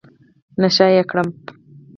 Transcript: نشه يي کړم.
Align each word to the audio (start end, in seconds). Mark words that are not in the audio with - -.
نشه 0.61 0.85
يي 0.95 1.03
کړم. 1.09 1.29